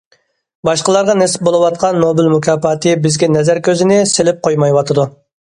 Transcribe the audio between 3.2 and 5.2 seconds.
نەزەر كۆزىنى سېلىپ قويمايۋاتىدۇ.